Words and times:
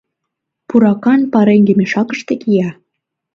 —Пуракан 0.67 1.21
пареҥге 1.33 1.73
мешакыште 1.79 2.33
кия. 2.41 2.69